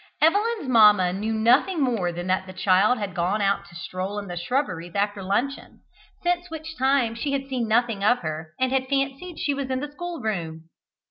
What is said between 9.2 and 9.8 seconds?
she was in